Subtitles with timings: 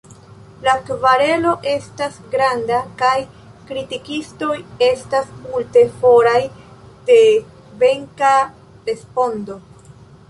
[0.67, 3.11] La kverelo estas granda kaj
[3.67, 6.41] kritikistoj estas multe foraj
[7.11, 7.19] de
[7.85, 8.33] venka
[8.91, 9.61] respondo.